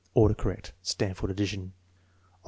[0.15, 1.73] Order correct.) (Stanford addition.)
[2.23, 2.39] Al.